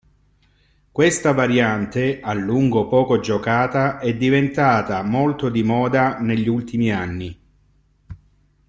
Questa 0.91 1.31
variante, 1.31 2.21
a 2.21 2.33
lungo 2.33 2.87
poco 2.87 3.19
giocata, 3.19 3.99
è 3.99 4.15
diventata 4.17 5.03
molto 5.03 5.47
di 5.49 5.61
moda 5.61 6.17
negli 6.17 6.47
ultimi 6.47 6.91
anni. 6.91 7.39